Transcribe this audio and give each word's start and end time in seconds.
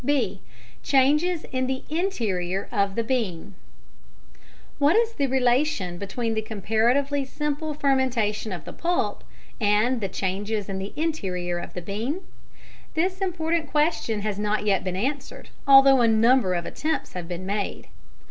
(b) 0.03 0.41
Changes 0.81 1.45
in 1.51 1.67
the 1.67 1.83
Interior 1.87 2.67
of 2.71 2.95
the 2.95 3.03
Bean. 3.03 3.53
What 4.79 4.95
is 4.95 5.13
the 5.13 5.27
relation 5.27 5.99
between 5.99 6.33
the 6.33 6.41
comparatively 6.41 7.23
simple 7.23 7.75
fermentation 7.75 8.51
of 8.51 8.65
the 8.65 8.73
pulp 8.73 9.23
and 9.59 10.01
the 10.01 10.09
changes 10.09 10.67
in 10.67 10.79
the 10.79 10.91
interior 10.95 11.59
of 11.59 11.75
the 11.75 11.83
bean? 11.83 12.21
This 12.95 13.19
important 13.19 13.69
question 13.69 14.21
has 14.21 14.39
not 14.39 14.65
yet 14.65 14.83
been 14.83 14.95
answered, 14.95 15.49
although 15.67 16.01
a 16.01 16.07
number 16.07 16.55
of 16.55 16.65
attempts 16.65 17.13
have 17.13 17.27
been 17.27 17.45
made. 17.45 17.87